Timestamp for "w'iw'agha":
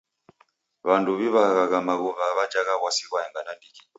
1.19-1.79